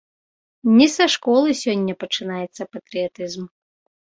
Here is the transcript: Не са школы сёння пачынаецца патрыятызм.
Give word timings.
Не 0.77 0.87
са 0.93 1.07
школы 1.17 1.53
сёння 1.63 1.93
пачынаецца 2.05 2.69
патрыятызм. 2.77 3.43